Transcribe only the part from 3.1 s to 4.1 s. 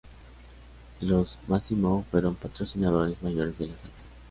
mayores de las artes.